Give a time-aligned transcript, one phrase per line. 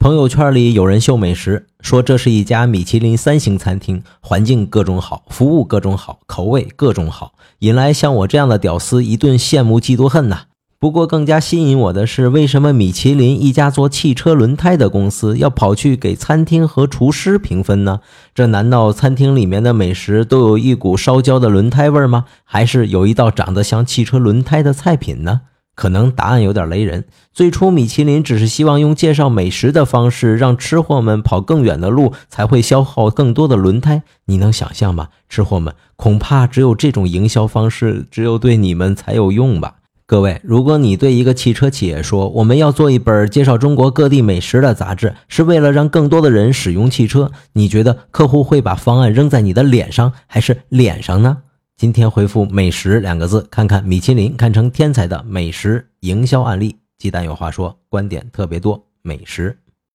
[0.00, 10.44] 朋友圈里有人秀美食，说这是一家米其林三星餐厅，环境各种好，服务各种好，口味各种好，引来像我这样的屌丝一顿羡慕嫉妒恨呐。
[10.78, 18.00] 不过更加吸引我的是，为什么米其林一家做汽车轮胎的公司要跑去给餐厅和厨师评分呢？
[18.34, 22.24] 这难道餐厅里面的美食都有一股烧焦的轮胎味吗？
[22.44, 25.42] 还是有一道长得像汽车轮胎的菜品呢？
[25.80, 27.06] 可能答案有点雷人。
[27.32, 34.02] 最初，米其林只是希望用介绍美食的方式，让吃货们跑更远的路，才会消耗更多的轮胎。
[34.26, 35.08] 你能想象吗？
[35.30, 39.76] 吃货们，恐怕只有这种营销方式，只有对你们才有用吧。
[40.06, 51.38] 各位，如果你对一个汽车企业说，我们要做一本介绍中国各地美食的杂志，是为了让更多的人使用汽车，你觉得客户会把方案扔在你的脸上，还是脸上呢？
[51.80, 56.76] 今天回复“美食”两个字，看看米其林堪称天才的美食营销案例。
[56.98, 59.58] 鸡蛋有话说，观点特别多，美食。